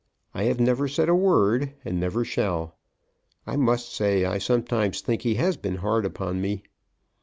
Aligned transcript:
I 0.33 0.45
have 0.45 0.59
never 0.59 0.87
said 0.87 1.09
a 1.09 1.13
word, 1.15 1.73
and 1.85 1.99
never 1.99 2.25
shall. 2.25 2.75
I 3.45 3.55
must 3.55 3.93
say 3.93 4.25
I 4.25 4.39
sometimes 4.39 5.01
think 5.01 5.21
he 5.21 5.35
has 5.35 5.57
been 5.57 5.75
hard 5.75 6.05
upon 6.05 6.41
me. 6.41 6.63